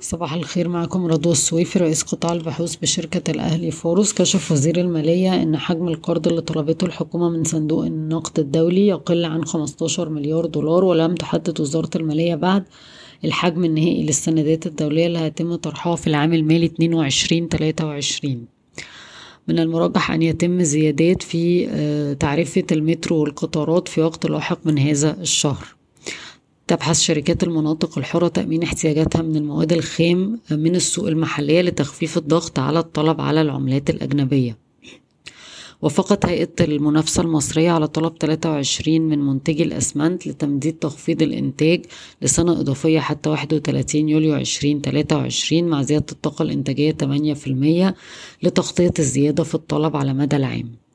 صباح 0.00 0.34
الخير 0.34 0.68
معكم 0.68 1.06
رضوى 1.06 1.32
السويفي 1.32 1.78
رئيس 1.78 2.02
قطاع 2.02 2.32
البحوث 2.32 2.76
بشركة 2.76 3.30
الأهلي 3.30 3.70
فاروس 3.70 4.12
كشف 4.12 4.52
وزير 4.52 4.80
المالية 4.80 5.42
أن 5.42 5.56
حجم 5.56 5.88
القرض 5.88 6.28
اللي 6.28 6.40
طلبته 6.40 6.84
الحكومة 6.84 7.28
من 7.28 7.44
صندوق 7.44 7.84
النقد 7.84 8.38
الدولي 8.38 8.86
يقل 8.86 9.24
عن 9.24 9.44
15 9.44 10.08
مليار 10.08 10.46
دولار 10.46 10.84
ولم 10.84 11.14
تحدد 11.14 11.60
وزارة 11.60 11.90
المالية 11.96 12.34
بعد 12.34 12.64
الحجم 13.24 13.64
النهائي 13.64 14.02
للسندات 14.02 14.66
الدولية 14.66 15.06
اللي 15.06 15.18
هيتم 15.18 15.54
طرحها 15.54 15.96
في 15.96 16.06
العام 16.06 16.32
المالي 16.32 16.68
22-23 16.68 18.28
من 19.48 19.58
المرجح 19.58 20.10
أن 20.10 20.22
يتم 20.22 20.62
زيادات 20.62 21.22
في 21.22 21.68
آه، 21.70 22.12
تعرفة 22.12 22.64
المترو 22.72 23.16
والقطارات 23.16 23.88
في 23.88 24.00
وقت 24.00 24.26
لاحق 24.26 24.58
من 24.64 24.78
هذا 24.78 25.20
الشهر. 25.20 25.77
تبحث 26.68 27.00
شركات 27.00 27.42
المناطق 27.42 27.98
الحرة 27.98 28.28
تأمين 28.28 28.62
احتياجاتها 28.62 29.22
من 29.22 29.36
المواد 29.36 29.72
الخام 29.72 30.40
من 30.50 30.76
السوق 30.76 31.06
المحلية 31.08 31.60
لتخفيف 31.62 32.18
الضغط 32.18 32.58
على 32.58 32.78
الطلب 32.78 33.20
على 33.20 33.40
العملات 33.40 33.90
الأجنبية. 33.90 34.56
وافقت 35.82 36.26
هيئة 36.26 36.48
المنافسة 36.60 37.22
المصرية 37.22 37.70
على 37.70 37.88
طلب 37.88 38.12
23 38.20 39.00
من 39.00 39.18
منتجي 39.18 39.62
الأسمنت 39.62 40.26
لتمديد 40.26 40.78
تخفيض 40.78 41.22
الإنتاج 41.22 41.84
لسنة 42.22 42.52
إضافية 42.60 43.00
حتى 43.00 43.30
31 43.30 44.08
يوليو 44.08 44.36
2023 44.36 45.64
مع 45.64 45.82
زيادة 45.82 46.06
الطاقة 46.12 46.42
الإنتاجية 46.42 46.92
8% 46.92 47.94
لتغطية 48.42 48.92
الزيادة 48.98 49.44
في 49.44 49.54
الطلب 49.54 49.96
على 49.96 50.14
مدى 50.14 50.36
العام. 50.36 50.87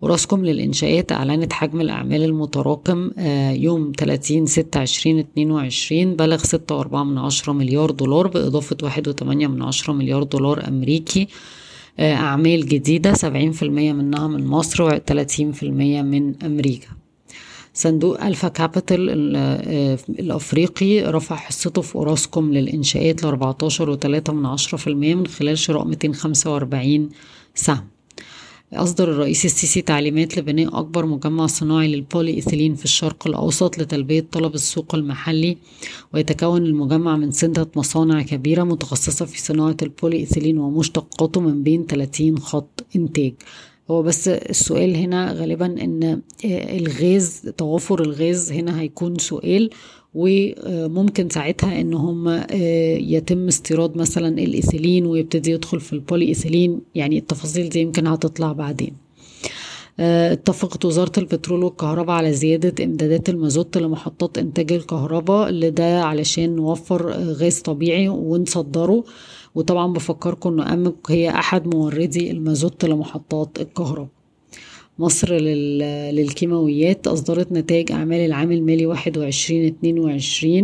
وراسكم 0.00 0.44
للإنشاءات 0.44 1.12
أعلنت 1.12 1.52
حجم 1.52 1.80
الأعمال 1.80 2.22
المتراكم 2.22 3.10
آه، 3.18 3.50
يوم 3.50 3.92
30 3.98 4.46
6 4.46 4.82
2022 4.82 6.16
بلغ 6.16 6.42
6.4 6.42 7.04
من 7.04 7.18
عشرة 7.18 7.52
مليار 7.52 7.90
دولار 7.90 8.26
بإضافة 8.26 8.76
1.8 8.82 9.22
من 9.22 9.62
عشرة 9.62 9.92
مليار 9.92 10.22
دولار 10.22 10.68
أمريكي. 10.68 11.28
آه، 11.98 12.14
أعمال 12.14 12.68
جديدة 12.68 13.14
70% 13.14 13.92
منها 13.92 14.28
من 14.28 14.46
مصر 14.46 14.90
و30% 14.90 15.62
من 16.02 16.42
أمريكا. 16.44 16.88
صندوق 17.74 18.24
ألفا 18.24 18.48
كابيتال 18.48 19.32
آه، 19.36 19.98
الأفريقي 20.08 21.00
رفع 21.00 21.36
حصته 21.36 21.82
في 21.82 21.94
أوراسكوم 21.96 22.52
للإنشاءات 22.52 23.22
ل 23.22 23.26
14.3 23.26 24.32
من 24.32 24.46
عشرة 24.46 24.78
في 24.78 24.86
المية 24.86 25.14
من 25.14 25.26
خلال 25.26 25.58
شراء 25.58 25.84
245 25.84 27.08
سهم. 27.54 27.95
أصدر 28.72 29.10
الرئيس 29.10 29.44
السيسي 29.44 29.82
تعليمات 29.82 30.38
لبناء 30.38 30.78
أكبر 30.78 31.06
مجمع 31.06 31.46
صناعي 31.46 31.88
للبولي 31.88 32.34
إيثيلين 32.34 32.74
في 32.74 32.84
الشرق 32.84 33.26
الأوسط 33.26 33.78
لتلبية 33.78 34.26
طلب 34.32 34.54
السوق 34.54 34.94
المحلي 34.94 35.56
ويتكون 36.14 36.62
المجمع 36.66 37.16
من 37.16 37.30
ستة 37.30 37.66
مصانع 37.76 38.22
كبيرة 38.22 38.64
متخصصة 38.64 39.24
في 39.24 39.40
صناعة 39.40 39.76
البولي 39.82 40.16
إيثيلين 40.16 40.58
ومشتقاته 40.58 41.40
من 41.40 41.62
بين 41.62 41.86
30 41.86 42.38
خط 42.38 42.84
إنتاج. 42.96 43.34
هو 43.90 44.02
بس 44.02 44.28
السؤال 44.28 44.96
هنا 44.96 45.32
غالبا 45.32 45.66
إن 45.66 46.20
الغاز 46.44 47.52
توافر 47.56 48.02
الغاز 48.02 48.52
هنا 48.52 48.80
هيكون 48.80 49.18
سؤال 49.18 49.70
وممكن 50.14 51.28
ساعتها 51.28 51.80
إن 51.80 51.94
هم 51.94 52.28
آه، 52.28 52.46
يتم 52.96 53.46
استيراد 53.48 53.96
مثلا 53.96 54.28
الإيثيلين 54.28 55.06
ويبتدي 55.06 55.50
يدخل 55.50 55.80
في 55.80 55.92
البولي 55.92 56.28
ايثيلين 56.28 56.80
يعني 56.94 57.18
التفاصيل 57.18 57.68
دي 57.68 57.80
يمكن 57.80 58.06
هتطلع 58.06 58.52
بعدين. 58.52 58.92
آه، 60.00 60.32
اتفقت 60.32 60.84
وزارة 60.84 61.12
البترول 61.18 61.64
والكهرباء 61.64 62.16
على 62.16 62.32
زيادة 62.32 62.84
إمدادات 62.84 63.28
المازوت 63.28 63.78
لمحطات 63.78 64.38
إنتاج 64.38 64.72
الكهرباء 64.72 65.48
اللي 65.48 65.70
ده 65.70 66.02
علشان 66.02 66.56
نوفر 66.56 67.10
غاز 67.12 67.58
طبيعي 67.60 68.08
ونصدره. 68.08 69.04
وطبعا 69.56 69.92
بفكركم 69.92 70.60
إن 70.60 70.68
أمك 70.68 71.10
هي 71.10 71.30
أحد 71.30 71.74
موردي 71.74 72.30
المازوت 72.30 72.84
لمحطات 72.84 73.60
الكهرباء. 73.60 74.15
مصر 74.98 75.32
للكيماويات 76.12 77.06
أصدرت 77.06 77.52
نتائج 77.52 77.92
أعمال 77.92 78.20
العام 78.20 78.52
المالي 78.52 78.96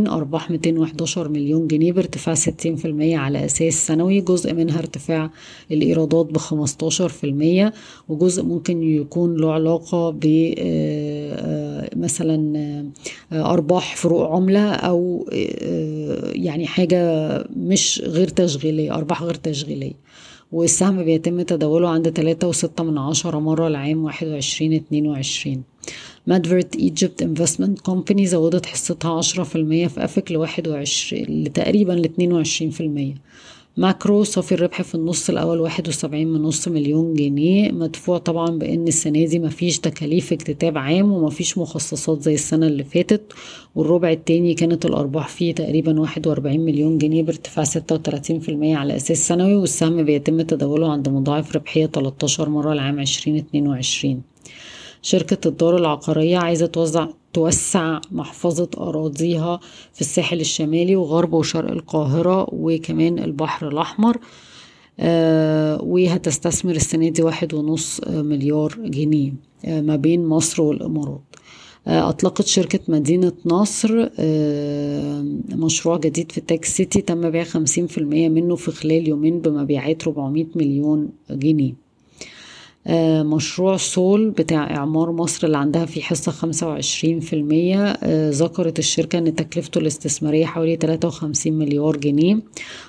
21-22 0.06 0.10
أرباح 0.10 0.50
211 0.50 1.28
مليون 1.28 1.66
جنيه 1.66 1.92
بارتفاع 1.92 2.34
60% 2.34 2.38
على 3.00 3.44
أساس 3.44 3.86
سنوي 3.86 4.20
جزء 4.20 4.54
منها 4.54 4.78
ارتفاع 4.78 5.30
الإيرادات 5.70 6.26
ب 6.26 6.38
15% 6.38 7.72
وجزء 8.08 8.42
ممكن 8.42 8.82
يكون 8.82 9.36
له 9.36 9.52
علاقة 9.52 10.10
ب 10.10 10.24
آه، 10.58 11.34
آه، 11.34 11.90
مثلا 11.96 12.56
آه، 13.32 13.52
أرباح 13.52 13.96
فروق 13.96 14.30
عملة 14.30 14.72
أو 14.72 15.26
يعني 16.34 16.66
حاجة 16.66 16.98
مش 17.56 18.02
غير 18.06 18.28
تشغيلية 18.28 18.94
أرباح 18.94 19.22
غير 19.22 19.34
تشغيلية. 19.34 19.94
والسهم 20.52 21.04
بيتم 21.04 21.42
تداوله 21.42 21.88
عند 21.88 22.12
تلاتة 22.12 22.48
وستة 22.48 22.84
من 22.84 22.98
عشرة 22.98 23.38
مرة 23.38 23.68
لعام 23.68 24.04
واحد 24.04 24.26
وعشرين 24.26 24.72
اتنين 24.72 25.06
وعشرين. 25.06 25.62
مادفرت 26.26 26.76
Egypt 26.76 27.22
Investment 27.22 27.80
Company 27.80 28.26
زودت 28.26 28.66
حصتها 28.66 29.18
عشرة 29.18 29.42
في 29.42 29.56
المية 29.56 29.86
في 29.86 30.04
أفك 30.04 30.32
لواحد 30.32 30.68
وعشرين 30.68 31.44
لتقريبا 31.44 31.92
في 32.70 32.80
المية. 32.80 33.14
ماكرو 33.76 34.22
صافي 34.24 34.54
الربح 34.54 34.82
في 34.82 34.94
النص 34.94 35.30
الأول 35.30 35.60
واحد 35.60 35.88
وسبعين 35.88 36.28
من 36.28 36.42
نص 36.42 36.68
مليون 36.68 37.14
جنيه. 37.14 37.72
مدفوع 37.72 38.18
طبعا 38.18 38.58
بأن 38.58 38.88
السنة 38.88 39.24
دي 39.26 39.38
مفيش 39.38 39.78
تكاليف 39.78 40.32
اكتتاب 40.32 40.78
عام 40.78 41.12
ومفيش 41.12 41.58
مخصصات 41.58 42.22
زي 42.22 42.34
السنة 42.34 42.66
اللي 42.66 42.84
فاتت. 42.84 43.32
والربع 43.74 44.10
التاني 44.10 44.54
كانت 44.54 44.86
الأرباح 44.86 45.28
فيه 45.28 45.54
تقريبا 45.54 46.00
واحد 46.00 46.26
وأربعين 46.26 46.60
مليون 46.64 46.98
جنيه 46.98 47.22
بارتفاع 47.22 47.64
ستة 47.64 47.94
وتلاتين 47.94 48.40
في 48.40 48.48
المية 48.48 48.76
على 48.76 48.96
أساس 48.96 49.28
سنوي 49.28 49.54
والسهم 49.54 50.02
بيتم 50.02 50.42
تداوله 50.42 50.92
عند 50.92 51.08
مضاعف 51.08 51.56
ربحية 51.56 51.86
تلاتاشر 51.86 52.48
مرة 52.48 52.74
لعام 52.74 53.00
عشرين 53.00 53.36
اتنين 53.36 53.68
وعشرين. 53.68 54.31
شركة 55.02 55.48
الدار 55.48 55.76
العقارية 55.76 56.38
عايزة 56.38 56.66
توزع 56.66 57.06
توسع 57.32 58.00
محفظة 58.12 58.68
أراضيها 58.78 59.60
في 59.92 60.00
الساحل 60.00 60.40
الشمالي 60.40 60.96
وغرب 60.96 61.32
وشرق 61.32 61.70
القاهرة 61.70 62.46
وكمان 62.52 63.18
البحر 63.18 63.68
الأحمر. 63.68 64.16
آه 65.00 65.82
وهتستثمر 65.82 66.72
السنة 66.76 67.08
دي 67.08 67.22
واحد 67.22 67.54
ونص 67.54 68.00
مليار 68.08 68.74
جنيه 68.84 69.32
آه 69.64 69.80
ما 69.80 69.96
بين 69.96 70.26
مصر 70.26 70.62
والإمارات. 70.62 71.20
آه 71.86 72.08
أطلقت 72.08 72.46
شركة 72.46 72.80
مدينة 72.88 73.32
نصر 73.46 74.08
مشروع 75.56 75.96
جديد 75.98 76.32
في 76.32 76.40
تاك 76.40 76.64
سيتي 76.64 77.00
تم 77.00 77.30
بيع 77.30 77.44
خمسين 77.44 77.86
في 77.86 77.98
المية 77.98 78.28
منه 78.28 78.56
في 78.56 78.70
خلال 78.70 79.08
يومين 79.08 79.40
بمبيعات 79.40 80.02
400 80.06 80.46
مليون 80.54 81.08
جنيه. 81.30 81.81
مشروع 82.86 83.76
سول 83.76 84.30
بتاع 84.30 84.76
إعمار 84.76 85.12
مصر 85.12 85.46
اللي 85.46 85.58
عندها 85.58 85.84
فيه 85.86 86.00
حصة 86.02 86.32
خمسة 86.32 86.68
وعشرين 86.68 87.20
في 87.20 87.32
المية 87.32 87.84
آه، 87.84 88.30
ذكرت 88.30 88.78
الشركة 88.78 89.18
أن 89.18 89.34
تكلفته 89.34 89.78
الاستثمارية 89.78 90.46
حوالي 90.46 90.76
تلاتة 90.76 91.08
وخمسين 91.08 91.58
مليار 91.58 91.96
جنيه. 91.96 92.38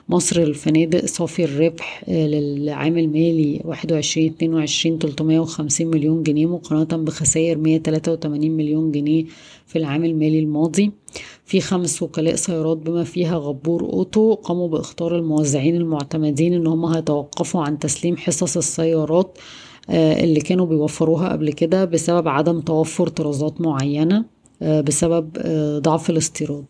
مصر 0.10 0.42
الفنادق 0.42 1.06
صافي 1.06 1.44
الربح 1.44 2.04
آه، 2.08 2.28
للعام 2.28 2.98
المالي 2.98 3.62
واحد 3.66 3.92
وعشرين 3.92 4.32
اتنين 4.34 4.54
وعشرين 4.54 5.00
تلتمية 5.00 5.40
وخمسين 5.40 5.88
مليون 5.88 6.24
جنيه 6.24 6.46
مقارنة 6.46 7.04
بخسائر 7.04 7.58
مية 7.58 7.78
تلاتة 7.78 8.12
وتمانين 8.12 8.58
مليون 8.58 8.92
جنيه 8.92 9.26
في 9.68 9.78
العام 9.80 10.06
المالي 10.06 10.40
الماضي. 10.40 10.92
في 11.46 11.62
خمس 11.62 12.04
وكلاء 12.04 12.36
سيارات 12.36 12.78
بما 12.78 13.04
فيها 13.04 13.38
غبور 13.38 13.84
أوتو 13.84 14.34
قاموا 14.34 14.68
بإخطار 14.68 15.16
الموزعين 15.18 15.76
المعتمدين 15.76 16.54
إن 16.54 16.68
هم 16.68 16.86
هيتوقفوا 16.86 17.62
عن 17.64 17.80
تسليم 17.80 18.18
حصص 18.18 18.58
السيارات 18.58 19.38
آه، 19.90 20.24
اللي 20.24 20.42
كانوا 20.42 20.66
بيوفروها 20.66 21.30
قبل 21.30 21.54
كده 21.54 21.86
بسبب 21.86 22.28
عدم 22.28 22.60
توفر 22.60 23.08
طرازات 23.08 23.62
معينة 23.62 24.26
آه، 24.62 24.82
بسبب 24.82 25.38
آه، 25.38 25.80
ضعف 25.80 26.10
الاستيراد. 26.10 26.66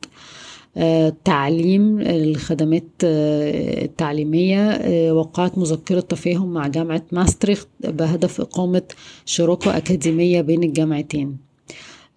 تعليم 1.25 1.99
الخدمات 2.01 2.83
التعليمية 3.03 4.81
وقعت 5.11 5.57
مذكرة 5.57 5.99
تفاهم 5.99 6.53
مع 6.53 6.67
جامعة 6.67 7.03
ماستريخت 7.11 7.67
بهدف 7.79 8.41
إقامة 8.41 8.81
شراكة 9.25 9.77
أكاديمية 9.77 10.41
بين 10.41 10.63
الجامعتين. 10.63 11.52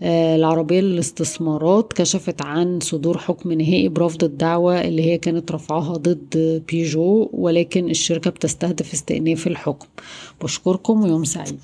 العربية 0.03 0.81
للاستثمارات 0.81 1.93
كشفت 1.93 2.43
عن 2.43 2.81
صدور 2.81 3.19
حكم 3.19 3.53
نهائي 3.53 3.89
برفض 3.89 4.25
الدعوة 4.25 4.81
اللي 4.81 5.03
هي 5.03 5.19
كانت 5.19 5.53
رفعها 5.53 5.93
ضد 5.97 6.63
بيجو 6.69 7.31
ولكن 7.33 7.91
الشركة 7.91 8.31
بتستهدف 8.31 8.93
استئناف 8.93 9.47
الحكم. 9.47 9.87
بشكركم 10.43 11.03
ويوم 11.03 11.25
سعيد. 11.25 11.61